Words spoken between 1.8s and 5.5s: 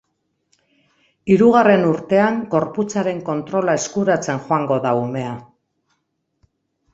urtean gorputzaren kontrola eskuratzen joango da umea.